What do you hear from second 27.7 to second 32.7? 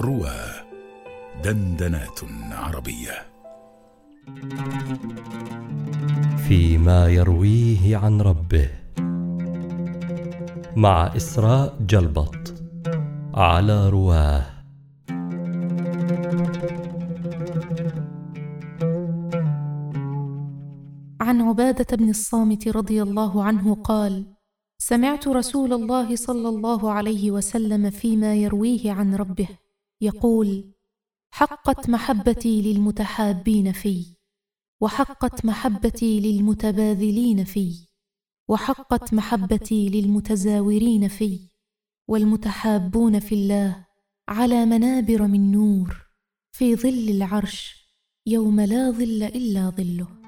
فيما يرويه عن ربه. يقول حقت محبتي